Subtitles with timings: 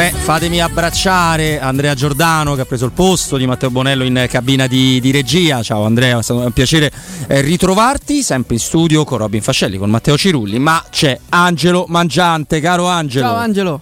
[0.00, 4.66] Beh, fatemi abbracciare Andrea Giordano che ha preso il posto di Matteo Bonello in cabina
[4.66, 5.62] di, di regia.
[5.62, 6.90] Ciao Andrea, è stato un piacere
[7.28, 12.60] eh, ritrovarti, sempre in studio con Robin Fascelli, con Matteo Cirulli, ma c'è Angelo Mangiante,
[12.60, 13.26] caro Angelo.
[13.26, 13.80] Ciao Angelo.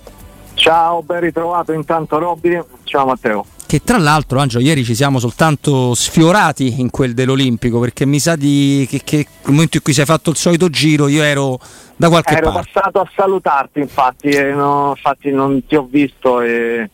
[0.55, 2.65] Ciao, ben ritrovato intanto Robin.
[2.83, 8.07] Ciao Matteo che tra l'altro Angelo ieri ci siamo soltanto sfiorati in quel dell'Olimpico perché
[8.07, 11.23] mi sa di che, che nel momento in cui sei fatto il solito giro io
[11.23, 11.61] ero
[11.95, 12.71] da qualche ero parte.
[12.71, 16.89] Ero passato a salutarti infatti, eh, no, infatti non ti ho visto e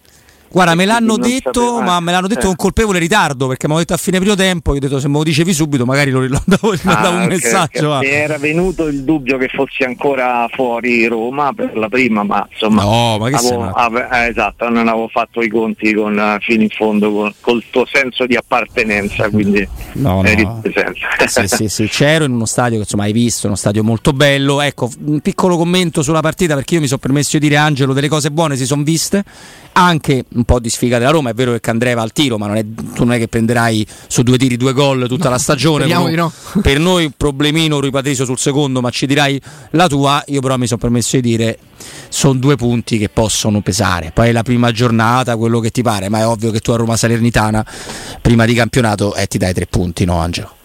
[0.54, 2.44] Guarda, me l'hanno detto, ma me l'hanno detto eh.
[2.44, 4.70] con colpevole ritardo perché mi hanno detto a fine primo tempo.
[4.70, 8.00] Io ho detto se me lo dicevi subito, magari lo mandavo, ah, un okay, messaggio.
[8.02, 13.18] Era venuto il dubbio che fossi ancora fuori Roma per la prima, ma insomma, no,
[13.18, 16.68] ma che avevo, ave, eh, esatto, non avevo fatto i conti con, uh, fino in
[16.68, 19.28] fondo con, col tuo senso di appartenenza.
[19.30, 20.62] Quindi no, eri no.
[21.26, 24.60] Sì, sì, sì, c'ero in uno stadio che insomma hai visto, uno stadio molto bello.
[24.60, 28.08] Ecco, un piccolo commento sulla partita perché io mi sono permesso di dire Angelo delle
[28.08, 29.24] cose buone si sono viste
[29.74, 31.30] anche un po' di sfiga della Roma.
[31.30, 34.22] È vero che Candreva al tiro, ma non è, tu non è che prenderai su
[34.22, 35.86] due tiri due gol tutta no, la stagione.
[35.86, 36.32] No.
[36.60, 40.22] Per noi un problemino Rui Patricio sul secondo, ma ci dirai la tua.
[40.28, 41.58] Io però mi sono permesso di dire
[42.08, 44.10] sono due punti che possono pesare.
[44.14, 46.76] Poi è la prima giornata, quello che ti pare, ma è ovvio che tu a
[46.76, 47.64] Roma Salernitana
[48.20, 50.62] prima di campionato eh, ti dai tre punti, no Angelo?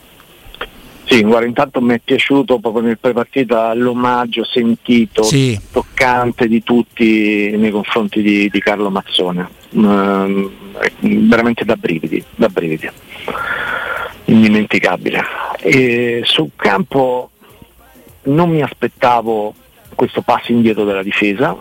[1.09, 5.59] Sì, guarda, intanto mi è piaciuto proprio nel prepartita l'omaggio sentito, sì.
[5.71, 9.49] toccante di tutti nei confronti di, di Carlo Mazzone.
[9.75, 10.45] Mm,
[10.99, 12.87] veramente da brividi, da brividi.
[14.25, 15.23] Indimenticabile.
[15.61, 17.31] E sul campo
[18.23, 19.55] non mi aspettavo
[19.95, 21.57] questo passo indietro della difesa,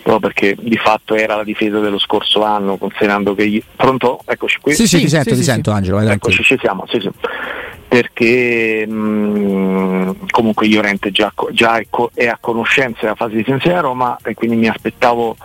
[0.00, 3.48] proprio perché di fatto era la difesa dello scorso anno, considerando che...
[3.48, 3.60] Gli...
[3.74, 4.20] Pronto?
[4.24, 4.74] Eccoci qui.
[4.74, 5.98] Sì, sì, ti sento, sì, ti sì, sento Angelo.
[5.98, 6.84] Eccoci, ci siamo.
[6.88, 7.10] Sì, sì
[7.88, 11.80] perché mh, comunque Llorente già, già
[12.14, 15.36] è, a conoscenza della fase difensiva a Roma e quindi mi aspettavo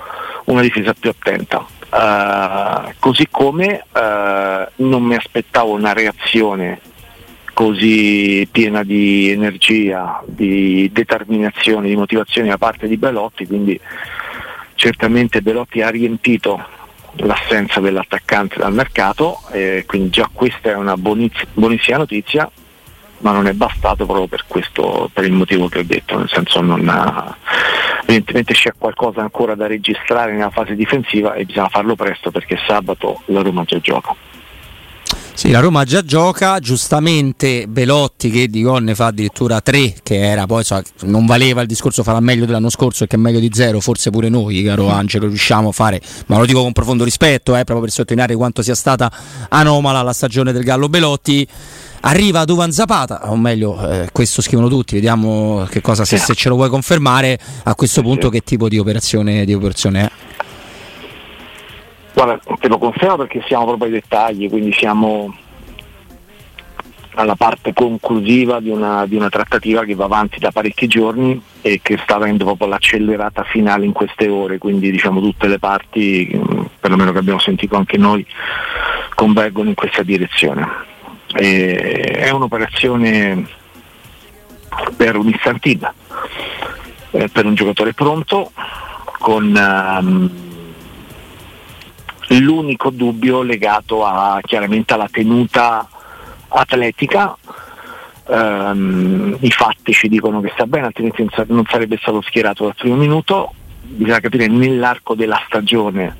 [0.45, 1.66] una difesa più attenta.
[1.89, 6.79] Uh, così come uh, non mi aspettavo una reazione
[7.53, 13.79] così piena di energia, di determinazione, di motivazione da parte di Belotti, quindi
[14.75, 16.72] certamente Belotti ha riempito
[17.18, 22.50] l'assenza dell'attaccante dal mercato, eh, quindi già questa è una buoniz- buonissima notizia,
[23.19, 26.62] ma non è bastato proprio per, questo, per il motivo che ho detto, nel senso
[26.62, 27.35] non ha,
[28.03, 33.22] evidentemente c'è qualcosa ancora da registrare nella fase difensiva e bisogna farlo presto perché sabato
[33.25, 34.16] la Roma già gioca.
[35.35, 40.19] Sì, la Roma già gioca, giustamente Belotti che di gol ne fa addirittura 3, che
[40.19, 43.39] era poi so, non valeva il discorso farà meglio dell'anno scorso e che è meglio
[43.39, 47.03] di zero, forse pure noi, caro Angelo, riusciamo a fare, ma lo dico con profondo
[47.03, 49.11] rispetto, eh, proprio per sottolineare quanto sia stata
[49.49, 51.45] anomala la stagione del Gallo Belotti.
[52.05, 56.50] Arriva Duvan Zapata, o meglio, eh, questo scrivono tutti, vediamo che cosa, se, se, ce
[56.50, 60.11] lo vuoi confermare, a questo punto che tipo di operazione, di operazione è.
[62.13, 65.34] Guarda, te lo confermo perché siamo proprio ai dettagli, quindi siamo
[67.16, 71.79] alla parte conclusiva di una, di una, trattativa che va avanti da parecchi giorni e
[71.81, 76.40] che sta avendo proprio l'accelerata finale in queste ore, quindi diciamo tutte le parti,
[76.79, 78.25] perlomeno che abbiamo sentito anche noi,
[79.16, 80.68] convergono in questa direzione.
[81.35, 81.75] E
[82.16, 83.47] è un'operazione
[84.95, 85.94] per un istantino,
[87.12, 88.51] eh, per un giocatore pronto,
[89.19, 90.43] con um,
[92.44, 95.88] l'unico dubbio legato a, chiaramente alla tenuta
[96.50, 97.36] atletica.
[98.26, 102.96] Um, I fatti ci dicono che sta bene, altrimenti non sarebbe stato schierato dal primo
[102.96, 103.54] minuto.
[103.81, 106.16] Bisogna capire nell'arco della stagione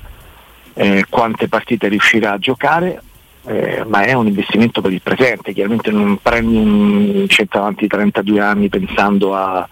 [0.74, 3.00] eh, quante partite riuscirà a giocare,
[3.46, 5.52] eh, ma è un investimento per il presente.
[5.52, 9.66] Chiaramente non prendi un centravanti di 32 anni pensando a,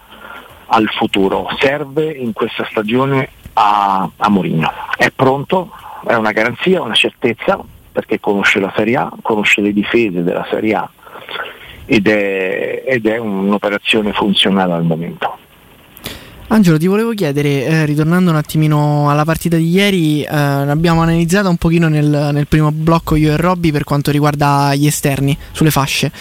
[0.67, 4.71] al futuro, serve in questa stagione a, a Mourinho.
[4.97, 5.71] È pronto,
[6.05, 7.59] è una garanzia, una certezza,
[7.91, 10.89] perché conosce la Serie A, conosce le difese della Serie A
[11.85, 15.37] ed è, ed è un'operazione funzionale al momento.
[16.53, 21.49] Angelo, ti volevo chiedere, eh, ritornando un attimino alla partita di ieri, eh, l'abbiamo analizzata
[21.49, 25.71] un pochino nel, nel, primo blocco io e Robby per quanto riguarda gli esterni, sulle
[25.71, 26.11] fasce.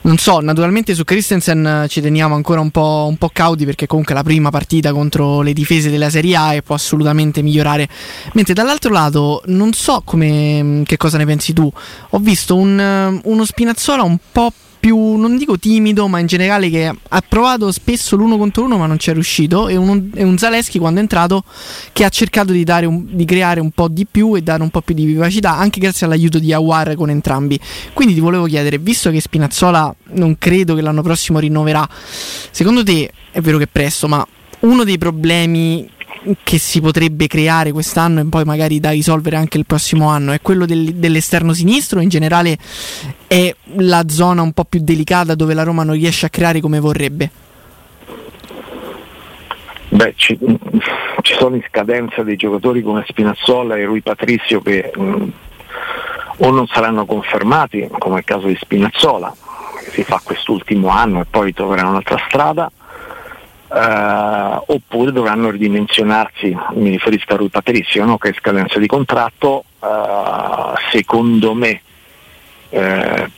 [0.00, 4.14] Non so, naturalmente su Christensen ci teniamo ancora un po', un po', cauti perché comunque
[4.14, 7.88] la prima partita contro le difese della Serie A e può assolutamente migliorare.
[8.32, 11.72] Mentre dall'altro lato, non so come, che cosa ne pensi tu,
[12.10, 14.52] ho visto un, uno Spinazzola un po'
[14.88, 18.86] più non dico timido, ma in generale che ha provato spesso l'uno contro uno ma
[18.86, 21.44] non ci è riuscito e un, e un Zaleschi quando è entrato
[21.92, 24.80] che ha cercato di, un, di, creare un po' di più e dare un po'
[24.80, 27.60] più di vivacità anche grazie all'aiuto di Awar con entrambi.
[27.92, 31.86] Quindi ti volevo chiedere, visto che Spinazzola non credo che l'anno prossimo rinnoverà,
[32.50, 34.26] secondo te è vero che è presto, ma
[34.60, 35.86] uno dei problemi
[36.42, 40.32] che si potrebbe creare quest'anno e poi magari da risolvere anche il prossimo anno?
[40.32, 42.00] È quello del, dell'esterno sinistro?
[42.00, 42.58] In generale
[43.26, 46.80] è la zona un po' più delicata dove la Roma non riesce a creare come
[46.80, 47.30] vorrebbe?
[49.90, 50.38] Beh, ci,
[51.22, 55.32] ci sono in scadenza dei giocatori come Spinazzola e Rui Patrizio che mh,
[56.38, 59.34] o non saranno confermati, come è il caso di Spinazzola,
[59.82, 62.70] che si fa quest'ultimo anno e poi troverà un'altra strada,
[63.72, 68.18] eh, oppure dovranno ridimensionarsi, mi riferisco a Rui Patrizio, no?
[68.18, 71.82] che è scadenza di contratto, eh, secondo me
[72.70, 73.30] eh,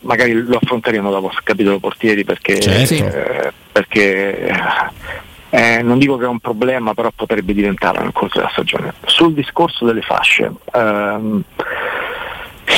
[0.00, 2.94] magari lo affronteremo dopo il capitolo portieri perché, certo.
[2.94, 4.52] eh, perché
[5.50, 8.94] eh, non dico che è un problema, però potrebbe diventare nel corso della stagione.
[9.04, 11.42] Sul discorso delle fasce, ehm,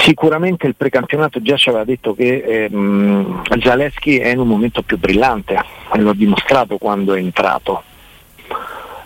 [0.03, 4.99] sicuramente il precampionato già ci aveva detto che ehm, Zaleschi è in un momento più
[4.99, 5.55] brillante,
[5.93, 7.83] e l'ho dimostrato quando è entrato.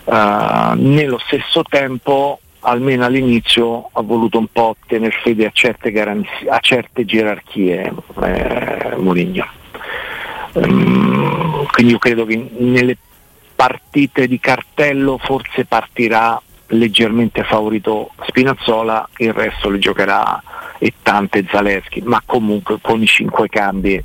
[0.04, 6.48] Uh, nello stesso tempo, almeno all'inizio, ha voluto un po' tenere fede a certe, garanzie,
[6.48, 7.92] a certe gerarchie
[8.22, 9.46] eh, Mourinho.
[10.52, 12.96] Um, quindi io credo che nelle
[13.54, 20.42] partite di cartello forse partirà leggermente favorito Spinazzola, il resto le giocherà
[20.78, 24.02] e tante Zaleschi, ma comunque con i cinque cambi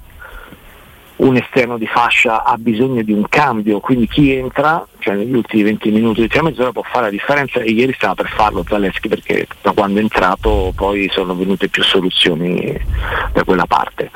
[1.21, 5.61] un esterno di fascia ha bisogno di un cambio, quindi chi entra, cioè negli ultimi
[5.63, 9.47] 20 minuti di mezz'ora può fare la differenza e ieri stava per farlo Zaleschi perché
[9.61, 12.75] da quando è entrato poi sono venute più soluzioni
[13.33, 14.09] da quella parte.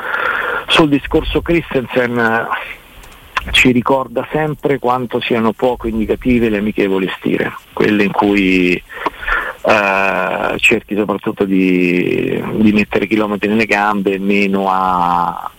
[0.68, 2.48] Sul discorso Christensen
[3.52, 8.82] ci ricorda sempre quanto siano poco indicative le amichevoli stire, quelle in cui
[10.58, 15.50] cerchi soprattutto di, di, mettere chilometri nelle gambe meno a,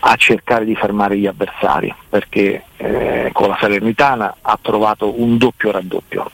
[0.00, 5.70] a, cercare di fermare gli avversari, perché eh, con la Salernitana ha trovato un doppio
[5.70, 6.30] raddoppio.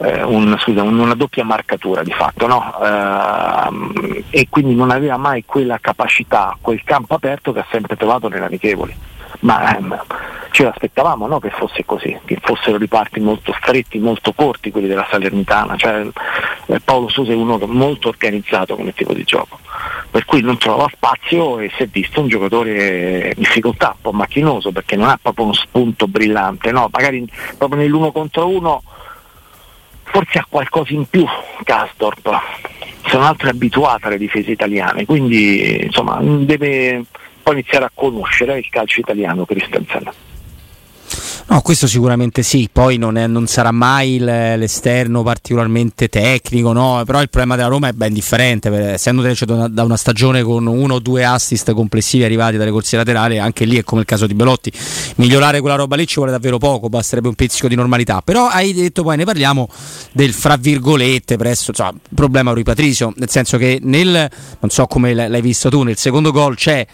[0.00, 2.72] Eh, un, scusa, una doppia marcatura di fatto no?
[2.80, 8.28] eh, e quindi non aveva mai quella capacità, quel campo aperto che ha sempre trovato
[8.28, 8.94] nelle amichevoli
[9.40, 10.04] ma ehm,
[10.50, 15.06] ce l'aspettavamo no, che fosse così, che fossero riparti molto stretti, molto corti quelli della
[15.08, 16.06] Salernitana, cioè,
[16.66, 19.58] eh, Paolo Sousa è uno molto organizzato come tipo di gioco,
[20.10, 24.12] per cui non trovava spazio e si è visto un giocatore in difficoltà, un po'
[24.12, 26.88] macchinoso perché non ha proprio uno spunto brillante, no?
[26.90, 27.26] magari
[27.56, 28.82] proprio nell'uno contro uno
[30.02, 31.26] forse ha qualcosa in più
[31.62, 32.30] Castorp,
[33.06, 37.04] sono altre abituate alle difese italiane, quindi insomma deve
[37.48, 40.27] po' iniziare a conoscere il calcio italiano Christensen.
[41.50, 47.02] No, questo sicuramente sì, poi non, è, non sarà mai l'esterno particolarmente tecnico, no?
[47.06, 50.96] però il problema della Roma è ben differente, essendo da, da una stagione con uno
[50.96, 54.34] o due assist complessivi arrivati dalle corsie laterali, anche lì è come il caso di
[54.34, 54.70] Belotti,
[55.16, 58.74] migliorare quella roba lì ci vuole davvero poco, basterebbe un pizzico di normalità, però hai
[58.74, 59.70] detto poi ne parliamo
[60.12, 64.12] del fra virgolette presso, cioè, problema Rui Patricio, nel senso che nel,
[64.60, 66.86] non so come l'hai visto tu, nel secondo gol c'è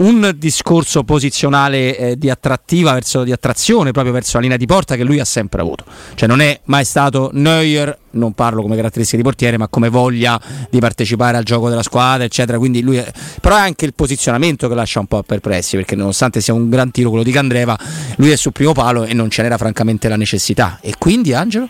[0.00, 4.96] un discorso posizionale eh, di attrattiva verso di attrazione proprio verso la linea di porta
[4.96, 5.84] che lui ha sempre avuto.
[6.14, 10.40] Cioè non è mai stato Neuer, non parlo come caratteristiche di portiere, ma come voglia
[10.68, 12.58] di partecipare al gioco della squadra, eccetera.
[12.58, 13.10] Quindi lui è...
[13.40, 16.90] però è anche il posizionamento che lascia un po' perplessi, perché nonostante sia un gran
[16.90, 17.78] tiro quello di Candreva,
[18.16, 20.78] lui è sul primo palo e non ce n'era francamente la necessità.
[20.80, 21.68] E quindi Angelo?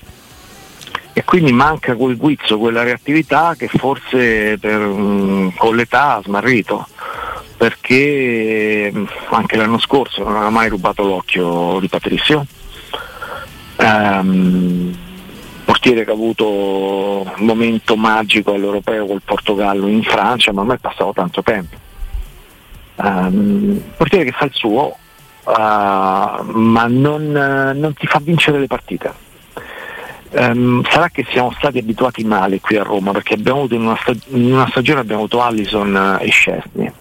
[1.12, 6.86] e quindi manca quel guizzo, quella reattività che forse per, mm, con l'età ha smarrito
[7.60, 8.90] perché
[9.28, 12.46] anche l'anno scorso non aveva mai rubato l'occhio di Patrizio.
[13.76, 14.96] Um,
[15.66, 20.80] portiere che ha avuto un momento magico all'europeo col Portogallo in Francia, ma ormai è
[20.80, 21.76] passato tanto tempo.
[22.94, 24.96] Um, portiere che fa il suo,
[25.44, 27.30] uh, ma non,
[27.76, 29.12] non, ti fa vincere le partite.
[30.30, 33.98] Um, sarà che siamo stati abituati male qui a Roma, perché abbiamo avuto in una,
[34.00, 36.92] stag- in una stagione abbiamo avuto Allison e Scesni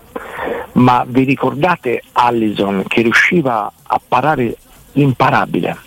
[0.80, 4.56] ma vi ricordate Allison che riusciva a parare
[4.94, 5.78] imparabile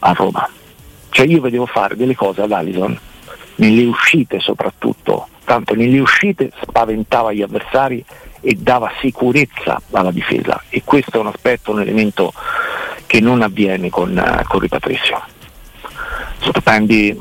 [0.00, 0.48] a Roma?
[1.10, 2.98] Cioè io vedevo fare delle cose ad Allison,
[3.56, 8.04] nelle uscite soprattutto, tanto nelle uscite spaventava gli avversari
[8.40, 12.32] e dava sicurezza alla difesa e questo è un aspetto, un elemento
[13.06, 15.20] che non avviene con, uh, con Ripatrizio.
[16.40, 17.16] Se tu prendi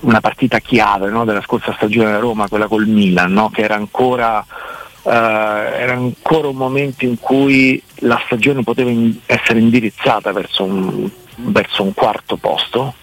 [0.00, 3.74] una partita chiave no, della scorsa stagione a Roma, quella col Milan, no, che era
[3.74, 4.44] ancora
[5.02, 11.10] Uh, era ancora un momento in cui la stagione poteva in- essere indirizzata verso un,
[11.36, 12.94] verso un quarto posto,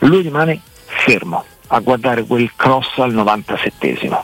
[0.00, 4.22] lui rimane fermo a guardare quel cross al 97esimo.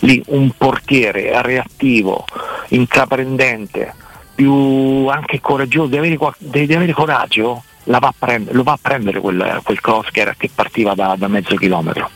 [0.00, 2.24] Lì un portiere reattivo,
[2.68, 3.94] intraprendente,
[4.34, 9.60] più anche coraggioso, di avere, di avere coraggio, va prend- lo va a prendere quel,
[9.62, 12.10] quel cross che, era, che partiva da, da, mezzo chilometro.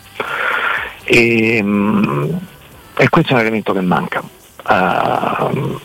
[1.05, 2.39] E, um,
[2.99, 4.23] e, questo è un elemento che manca.
[4.69, 5.81] Uh,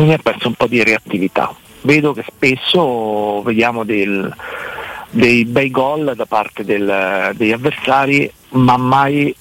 [0.00, 1.54] me ha perso un po' di reattività.
[1.82, 4.34] Vedo che spesso vediamo del,
[5.10, 9.34] dei bei gol da parte del, degli avversari, ma mai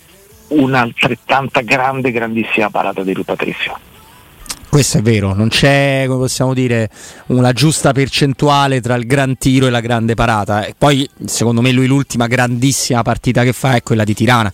[0.50, 3.78] un'altrettanta grande, grandissima parata di Rui Patricio.
[4.72, 6.90] Questo è vero, non c'è, come possiamo dire,
[7.28, 10.64] una giusta percentuale tra il gran tiro e la grande parata.
[10.64, 14.50] E poi, secondo me, lui l'ultima grandissima partita che fa è quella di Tirana.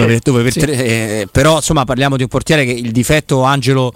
[0.00, 0.60] Dove, dove per, sì.
[0.60, 3.92] eh, però, insomma, parliamo di un portiere che il difetto Angelo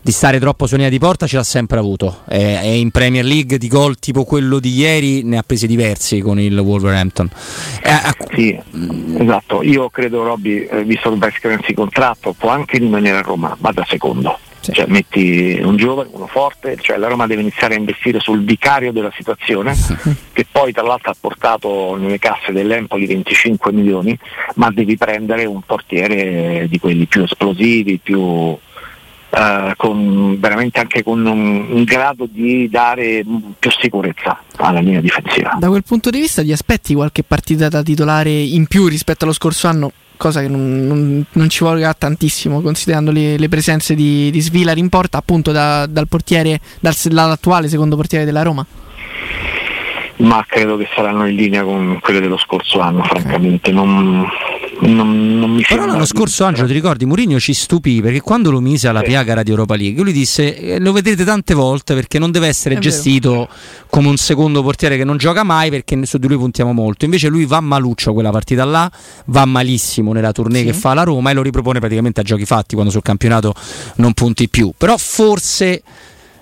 [0.00, 2.22] di stare troppo su linea di porta ce l'ha sempre avuto.
[2.28, 6.20] E, e in Premier League di gol tipo quello di ieri ne ha presi diversi
[6.20, 7.28] con il Wolverhampton.
[7.82, 8.58] Eh, sì,
[9.18, 9.62] esatto.
[9.62, 13.22] Io credo Robby, eh, visto che va a scadenza di contratto, può anche rimanere a
[13.22, 14.38] Roma, vada secondo.
[14.66, 14.72] Sì.
[14.72, 18.90] Cioè, metti un giovane, uno forte, cioè la Roma deve iniziare a investire sul vicario
[18.90, 19.76] della situazione,
[20.32, 24.18] che poi tra l'altro ha portato nelle casse dell'Empoli 25 milioni,
[24.56, 28.58] ma devi prendere un portiere di quelli più esplosivi, più,
[29.28, 33.22] Uh, con, veramente anche con un, un, grado di dare
[33.58, 35.56] più sicurezza alla linea difensiva.
[35.58, 39.34] Da quel punto di vista ti aspetti qualche partita da titolare in più rispetto allo
[39.34, 39.92] scorso anno?
[40.16, 44.76] Cosa che non, non, non ci vorrà tantissimo considerando le, le presenze di, di Svilar
[44.78, 48.66] in porta appunto da, dal portiere, dal, dall'attuale secondo portiere della Roma.
[50.18, 53.70] Ma credo che saranno in linea con quelle dello scorso anno francamente.
[53.70, 54.26] Non,
[54.80, 58.60] non, non mi Però l'anno scorso Angelo ti ricordi Mourinho ci stupì perché quando lo
[58.60, 59.06] mise alla sì.
[59.06, 62.76] piaga di Europa League lui disse eh, lo vedrete tante volte perché non deve essere
[62.76, 63.48] È gestito vero.
[63.88, 67.28] come un secondo portiere che non gioca mai perché su di lui puntiamo molto invece
[67.28, 68.90] lui va maluccio quella partita là
[69.26, 70.66] va malissimo nella tournée sì.
[70.66, 73.54] che fa la Roma e lo ripropone praticamente a giochi fatti quando sul campionato
[73.96, 75.82] non punti più però forse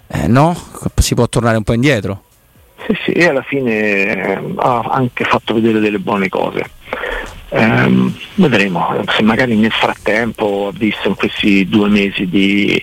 [0.06, 0.56] eh, no
[0.96, 2.22] si può tornare un po' indietro
[2.86, 6.64] sì, sì, e alla fine eh, ha anche fatto vedere delle buone cose.
[7.56, 12.82] Eh, vedremo, se magari nel frattempo ha visto in questi due mesi di,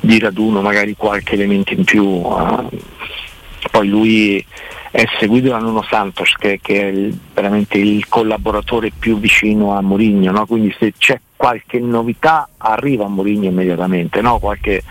[0.00, 2.20] di raduno magari qualche elemento in più.
[2.20, 2.78] Eh,
[3.70, 4.44] poi lui
[4.90, 9.80] è seguito da Nuno Santos che, che è il, veramente il collaboratore più vicino a
[9.80, 10.44] Mourinho, no?
[10.46, 14.40] quindi se c'è qualche novità arriva a Mourinho immediatamente, no?
[14.40, 14.82] qualche,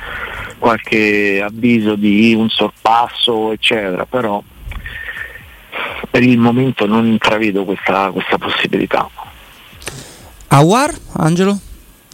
[0.57, 4.41] qualche avviso di un sorpasso eccetera, però
[6.09, 9.09] per il momento non intravedo questa, questa possibilità.
[10.48, 11.59] Awar, Angelo?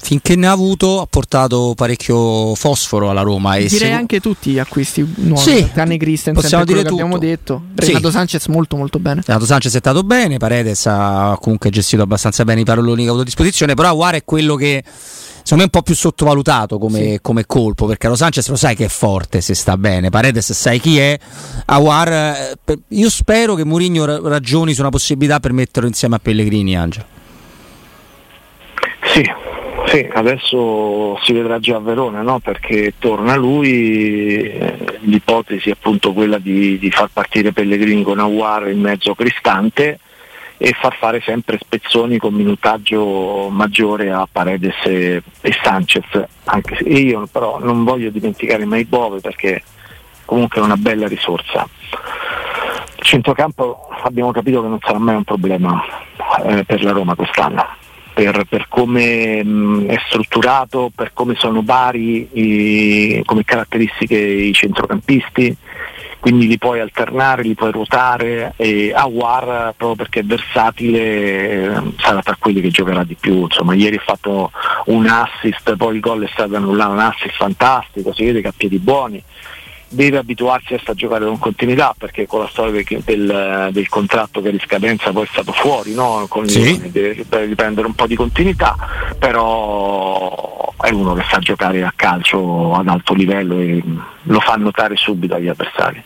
[0.06, 3.56] finché ne ha avuto ha portato parecchio fosforo alla Roma.
[3.56, 3.92] E Direi se...
[3.92, 6.94] anche tutti gli acquisti nuovi, sì, tranne Christensen, possiamo dire tutto.
[6.94, 7.64] abbiamo detto.
[7.74, 8.14] Renato sì.
[8.14, 9.24] Sanchez molto molto bene.
[9.26, 13.10] Renato Sanchez è stato bene, Paredes ha comunque gestito abbastanza bene i palloni che ha
[13.10, 14.84] avuto a disposizione, però Aguar è quello che
[15.46, 17.20] secondo me è un po' più sottovalutato come, sì.
[17.22, 20.80] come, colpo perché lo Sanchez lo sai che è forte se sta bene Paredes sai
[20.80, 21.18] chi è
[21.66, 26.76] Aguar eh, io spero che Mourinho ragioni su una possibilità per metterlo insieme a Pellegrini
[26.76, 27.06] Angelo
[29.14, 29.24] sì
[29.88, 32.40] sì, adesso si vedrà già a Verona, no?
[32.40, 38.70] perché torna lui, eh, l'ipotesi è appunto quella di, di, far partire Pellegrini con Aguar
[38.70, 40.00] in mezzo Cristante
[40.58, 46.06] e far fare sempre spezzoni con minutaggio maggiore a Paredes e, e Sanchez,
[46.46, 49.62] anche se io però non voglio dimenticare mai Bove perché
[50.26, 51.68] comunque è una bella risorsa.
[52.98, 55.84] Il centrocampo abbiamo capito che non sarà mai un problema
[56.44, 57.84] eh, per la Roma quest'anno
[58.16, 65.56] per, per come mh, è strutturato, per come sono vari i, come caratteristiche i centrocampisti,
[66.20, 72.36] quindi li puoi alternare, li puoi ruotare e Aguar proprio perché è versatile sarà tra
[72.40, 74.52] quelli che giocherà di più, insomma ieri ha fatto
[74.86, 78.54] un assist, poi il gol è stato annullato, un assist fantastico, si vede che ha
[78.56, 79.24] piedi buoni
[79.88, 84.52] deve abituarsi a giocare con continuità perché con la storia del, del, del contratto che
[84.52, 86.28] di scadenza poi è stato fuori, no?
[86.46, 86.90] sì.
[86.92, 88.76] deve, deve riprendere un po' di continuità,
[89.18, 90.15] però
[90.86, 93.84] è uno che sa giocare a calcio ad alto livello e
[94.24, 96.04] lo fa notare subito agli avversari.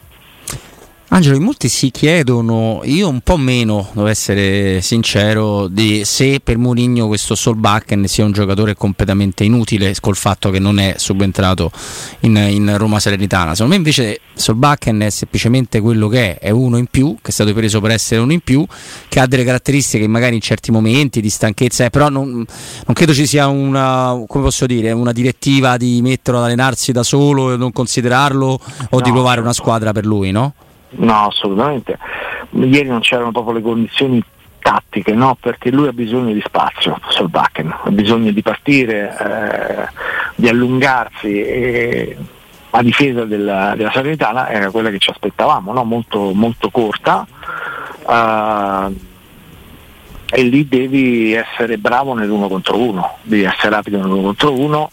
[1.11, 6.59] Angelo, in molti si chiedono, io un po' meno, devo essere sincero, di se per
[6.59, 11.71] Mourinho questo Solbakken sia un giocatore completamente inutile col fatto che non è subentrato
[12.19, 13.53] in, in Roma Salernitana.
[13.53, 17.31] Secondo me invece Solbakken è semplicemente quello che è, è uno in più, che è
[17.31, 18.63] stato preso per essere uno in più,
[19.07, 22.93] che ha delle caratteristiche che magari in certi momenti di stanchezza, eh, però non, non,
[22.93, 24.15] credo ci sia una,
[24.67, 28.59] dire, una, direttiva di metterlo ad allenarsi da solo e non considerarlo o
[28.91, 30.53] no, di provare una squadra per lui, no?
[30.91, 31.97] No, assolutamente.
[32.51, 34.23] Ieri non c'erano proprio le condizioni
[34.59, 35.37] tattiche, no?
[35.39, 39.87] perché lui ha bisogno di spazio, Solbakken, ha bisogno di partire, eh,
[40.35, 42.17] di allungarsi e
[42.71, 45.83] a difesa della, della Salernitana era quella che ci aspettavamo, no?
[45.83, 47.25] molto, molto corta.
[48.05, 49.07] Uh,
[50.31, 54.91] e lì devi essere bravo nell'uno contro uno, devi essere rapido nell'uno contro uno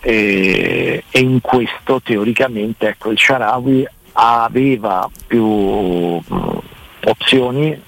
[0.00, 6.58] e, e in questo teoricamente ecco, il Sharawi aveva più mh,
[7.04, 7.80] opzioni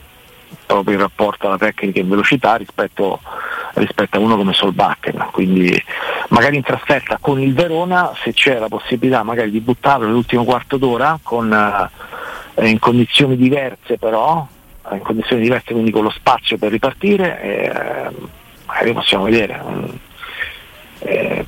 [0.67, 3.21] proprio in rapporto alla tecnica e velocità rispetto,
[3.75, 5.29] rispetto, a uno come Solbakken.
[5.31, 5.83] Quindi
[6.29, 10.77] magari in trasferta con il Verona se c'è la possibilità magari di buttarlo nell'ultimo quarto
[10.77, 11.53] d'ora con,
[12.55, 14.47] eh, in condizioni diverse però,
[14.91, 18.11] in condizioni diverse quindi con lo spazio per ripartire, eh,
[18.67, 20.04] magari possiamo vedere.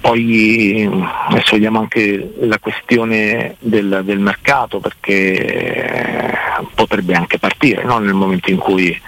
[0.07, 0.89] Eh, poi
[1.29, 6.33] adesso vediamo anche la questione del, del mercato perché
[6.75, 7.99] potrebbe anche partire no?
[7.99, 8.99] nel momento in cui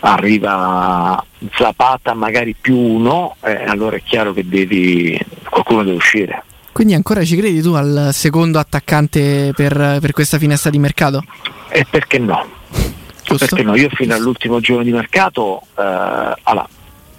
[0.00, 5.18] arriva Zapata magari più uno, eh, allora è chiaro che devi,
[5.48, 6.44] qualcuno deve uscire.
[6.72, 11.22] Quindi ancora ci credi tu al secondo attaccante per, per questa finestra di mercato?
[11.68, 12.48] E perché no?
[13.22, 13.46] Giusto?
[13.46, 13.76] Perché no?
[13.76, 16.68] Io fino all'ultimo giorno di mercato, eh, allora,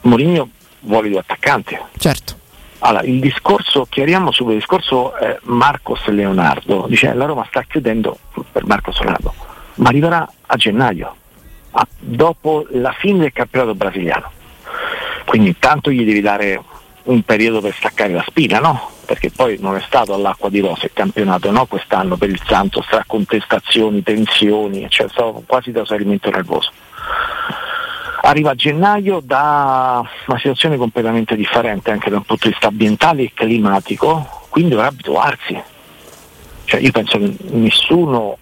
[0.02, 0.50] Mourinho
[0.80, 1.78] vuole due attaccanti.
[1.98, 2.40] Certo.
[2.84, 8.18] Allora, il discorso, chiariamo subito il discorso eh, Marcos Leonardo, dice la Roma sta chiudendo
[8.52, 9.34] per Marcos Leonardo,
[9.76, 11.16] ma arriverà a gennaio,
[11.72, 14.32] a, dopo la fine del campionato brasiliano.
[15.26, 16.60] Quindi intanto gli devi dare
[17.04, 18.90] un periodo per staccare la spina, no?
[19.06, 21.68] Perché poi non è stato all'acqua di rosa il campionato, no?
[21.68, 26.72] Quest'anno per il Santos tra contestazioni, tensioni, cioè è stato quasi da esaurimento nervoso
[28.32, 33.32] arriva a gennaio da una situazione completamente differente anche dal punto di vista ambientale e
[33.34, 35.62] climatico, quindi dovrà abituarsi.
[36.64, 38.38] Cioè io penso che nessuno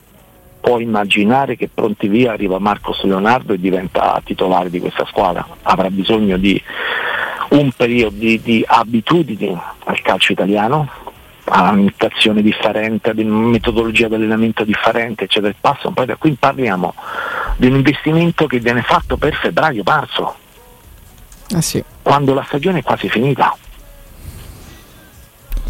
[0.61, 5.89] può immaginare che pronti via arriva Marcos Leonardo e diventa titolare di questa squadra, avrà
[5.89, 6.61] bisogno di
[7.49, 10.87] un periodo di, di abitudini al calcio italiano,
[11.45, 16.93] a un'imitazione differente, ad una metodologia di allenamento differente, eccetera, passa poi da qui parliamo
[17.59, 20.35] di un investimento che viene fatto per febbraio-marzo,
[21.57, 21.83] eh sì.
[22.01, 23.53] quando la stagione è quasi finita.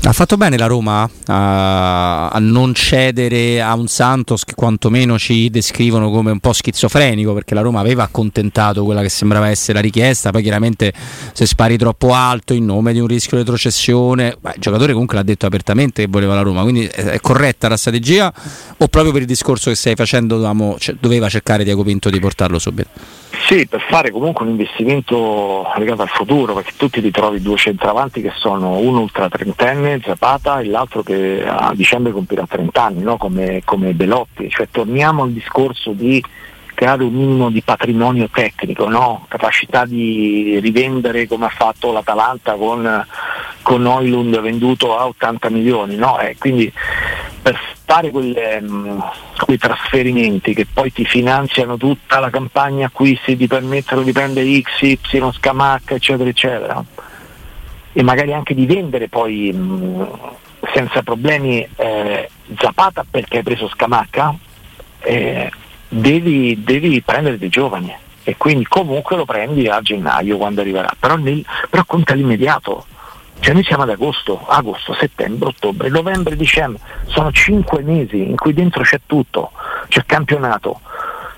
[0.01, 5.49] Ha fatto bene la Roma a, a, non cedere a un Santos che quantomeno ci
[5.49, 9.79] descrivono come un po' schizofrenico perché la Roma aveva accontentato quella che sembrava essere la
[9.81, 10.93] richiesta, poi chiaramente
[11.33, 15.17] se spari troppo alto in nome di un rischio di retrocessione, beh, il giocatore comunque
[15.17, 18.33] l'ha detto apertamente che voleva la Roma, quindi è, corretta la strategia
[18.77, 20.37] o proprio per il discorso che stai facendo
[20.99, 22.89] doveva cercare Diaco Pinto di portarlo subito?
[23.47, 28.21] Sì, per fare comunque un investimento legato al futuro, perché tu ti ritrovi due centravanti
[28.21, 33.17] che sono uno ultra trentenne, Zapata, e l'altro che a dicembre compirà 30 anni, no?
[33.17, 34.49] come, come Belotti.
[34.49, 36.23] Cioè torniamo al discorso di
[36.75, 39.25] creare un minimo di patrimonio tecnico, no?
[39.27, 43.05] capacità di rivendere come ha fatto l'Atalanta con,
[43.63, 45.95] con Oilund venduto a 80 milioni.
[45.95, 46.19] No?
[46.19, 46.71] Eh, quindi
[47.41, 48.99] per fare quelle, mh, mm,
[49.45, 54.81] quei trasferimenti che poi ti finanziano tutta la campagna acquisti, ti permettono di prendere X,
[54.81, 54.99] Y,
[55.31, 56.85] Scamacca, eccetera, eccetera,
[57.91, 60.03] e magari anche di vendere poi mh, mm,
[60.71, 64.35] senza problemi eh, Zapata perché hai preso Scamacca,
[64.99, 65.51] eh,
[65.87, 67.91] devi, devi prendere dei giovani.
[68.23, 72.85] E quindi comunque lo prendi a gennaio quando arriverà, però, nel, però conta l'immediato.
[73.39, 78.53] Cioè noi siamo ad agosto, agosto, settembre, ottobre, novembre, dicembre, sono cinque mesi in cui
[78.53, 79.51] dentro c'è tutto,
[79.87, 80.81] c'è il campionato,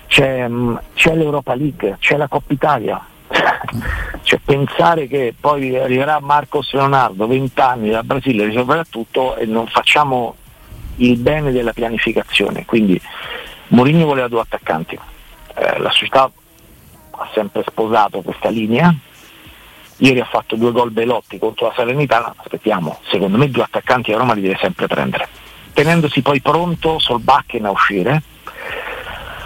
[0.08, 3.06] c'è, mm, c'è l'Europa League, c'è la Coppa Italia.
[4.22, 9.66] cioè pensare che poi arriverà Marcos Leonardo, 20 anni da Brasile, risolverà tutto e non
[9.68, 10.36] facciamo
[10.96, 12.64] il bene della pianificazione.
[12.64, 13.00] Quindi
[13.68, 14.98] Mourinho voleva due attaccanti,
[15.54, 16.30] eh, la società
[17.10, 18.94] ha sempre sposato questa linea,
[20.02, 24.16] ieri ha fatto due gol Belotti contro la Salernitana, aspettiamo, secondo me due attaccanti a
[24.16, 25.28] Roma li deve sempre prendere,
[25.72, 28.22] tenendosi poi pronto Solbakken a uscire,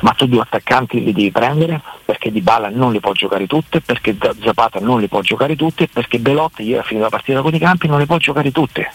[0.00, 3.82] ma tu due attaccanti li devi prendere perché Di Bala non le può giocare tutte,
[3.82, 7.54] perché Zapata non le può giocare tutte, perché Belotti ieri ha finito la partita con
[7.54, 8.90] i campi non le può giocare tutte,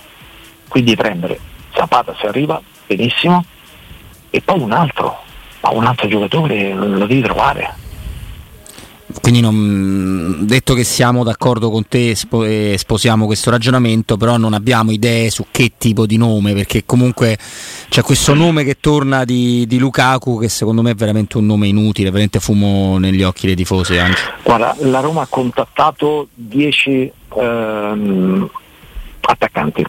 [0.68, 1.40] quindi prendere
[1.74, 3.46] Zapata se arriva, benissimo,
[4.32, 5.16] e poi un altro,
[5.62, 7.81] ma un altro giocatore lo devi trovare.
[9.20, 14.92] Quindi non, detto che siamo d'accordo con te e sposiamo questo ragionamento, però non abbiamo
[14.92, 17.38] idee su che tipo di nome, perché comunque
[17.90, 21.68] c'è questo nome che torna di, di Lukaku che secondo me è veramente un nome
[21.68, 23.98] inutile, veramente fumo negli occhi dei tifosi.
[23.98, 24.22] Anche.
[24.44, 28.50] Guarda, la Roma ha contattato 10 ehm,
[29.22, 29.86] attaccanti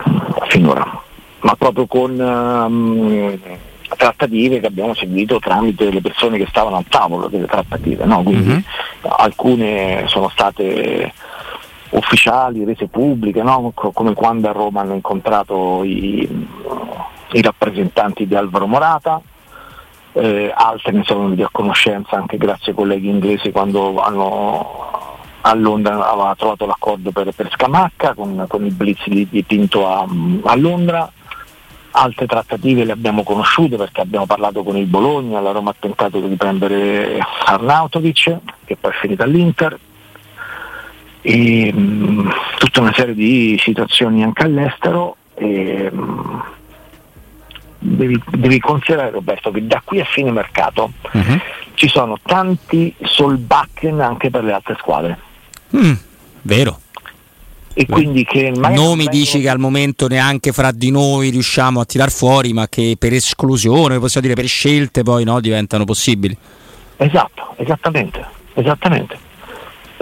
[0.49, 1.03] finora,
[1.41, 2.21] ma proprio con...
[2.21, 3.39] Ehm,
[3.97, 8.23] trattative che abbiamo seguito tramite le persone che stavano al tavolo delle trattative, no?
[8.23, 8.61] quindi mm-hmm.
[9.03, 11.13] Alcune sono state
[11.91, 13.73] ufficiali, rese pubbliche, no?
[13.75, 16.47] come quando a Roma hanno incontrato i,
[17.33, 19.21] i rappresentanti di Alvaro Morata,
[20.13, 25.55] eh, altre ne sono venuti a conoscenza anche grazie ai colleghi inglesi quando hanno, a
[25.55, 30.07] Londra aveva trovato l'accordo per, per Scamacca con, con, il blitz di, di Pinto a,
[30.45, 31.11] a, Londra.
[31.95, 36.21] Altre trattative le abbiamo conosciute perché abbiamo parlato con il Bologna, la Roma ha tentato
[36.21, 39.79] di prendere Arnautovic che poi è finita all'Inter,
[41.23, 45.17] e, mh, tutta una serie di situazioni anche all'estero.
[45.35, 46.43] E, mh,
[47.79, 51.41] devi, devi, considerare Roberto che da qui a fine mercato uh-huh.
[51.75, 55.19] ci sono tanti solbakken anche per le altre squadre.
[55.77, 55.93] Mm,
[56.43, 56.81] vero.
[57.75, 62.11] E quindi che nomi dici che al momento neanche fra di noi riusciamo a tirar
[62.11, 66.37] fuori, ma che per esclusione, possiamo dire per scelte, poi no, diventano possibili.
[66.97, 69.31] Esatto, esattamente, esattamente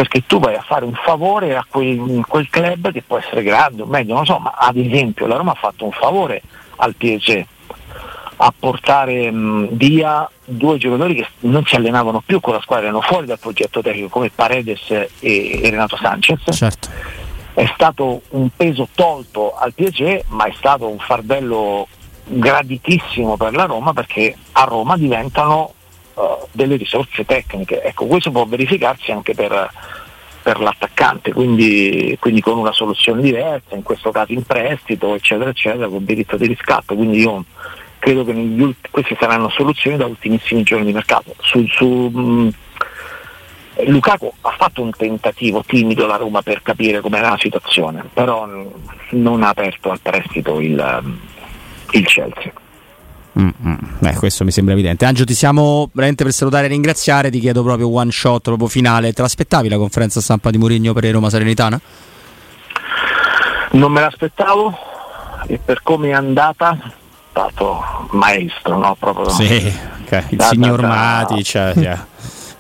[0.01, 3.83] perché tu vai a fare un favore a quel, quel club che può essere grande
[3.83, 6.41] o meglio, non so, ma ad esempio la Roma ha fatto un favore
[6.77, 7.45] al PSG
[8.43, 13.03] a portare mh, via due giocatori che non si allenavano più con la squadra, erano
[13.03, 16.41] fuori dal progetto tecnico come Paredes e, e Renato Sanchez.
[16.49, 16.89] Certo.
[17.53, 21.87] È stato un peso tolto al PSG, ma è stato un fardello
[22.25, 25.75] graditissimo per la Roma perché a Roma diventano
[26.15, 27.83] uh, delle risorse tecniche.
[27.83, 29.71] Ecco, questo può verificarsi anche per,
[30.43, 35.89] per l'attaccante, quindi, quindi, con una soluzione diversa, in questo caso in prestito, eccetera, eccetera,
[35.89, 36.95] con diritto di riscatto.
[36.95, 37.45] Quindi io
[37.99, 41.35] credo che ulti- queste saranno soluzioni da ultimissimi giorni di mercato.
[41.41, 42.51] Su, su, mh,
[43.87, 48.47] Lukaku ha fatto un tentativo timido la Roma per capire com'era la situazione, però
[49.11, 51.03] non ha aperto al prestito il,
[51.93, 52.53] il Chelsea.
[53.39, 53.75] Mm-hmm.
[54.01, 55.05] Beh, questo mi sembra evidente.
[55.05, 57.31] Angelo, ti siamo veramente per salutare e ringraziare.
[57.31, 59.13] Ti chiedo proprio one shot, proprio finale.
[59.13, 61.81] Te l'aspettavi la conferenza stampa di Mourinho per Roma Serenitana?
[63.73, 64.77] Non me l'aspettavo
[65.47, 66.77] e per come è andata,
[67.31, 68.97] stato maestro, no?
[68.99, 70.25] Proprio sì, okay.
[70.31, 72.07] il da, signor da, Matic, cioè, yeah.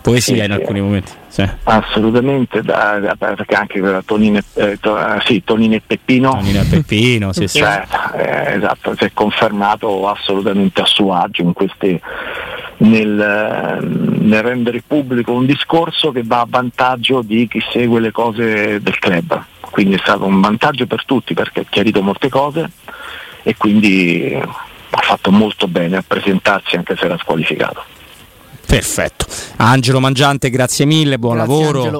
[0.00, 1.12] Poesia sì, in alcuni momenti.
[1.28, 1.48] Sì.
[1.64, 6.32] Assolutamente, da, da, perché anche Tonino, eh, to, eh, sì, Tonino e Peppino.
[6.32, 7.58] Tonino e Peppino, sì, sì.
[7.58, 7.86] Cioè,
[8.16, 12.00] eh, esatto, si è confermato assolutamente a suo agio in questi,
[12.78, 13.78] nel,
[14.20, 18.98] nel, rendere pubblico un discorso che va a vantaggio di chi segue le cose del
[18.98, 19.44] club.
[19.70, 22.70] Quindi è stato un vantaggio per tutti perché ha chiarito molte cose
[23.42, 24.36] e quindi
[24.90, 27.84] ha fatto molto bene a presentarsi anche se era squalificato.
[28.70, 29.26] Perfetto.
[29.56, 31.78] Angelo Mangiante, grazie mille, buon grazie lavoro.
[31.78, 31.98] Angelo.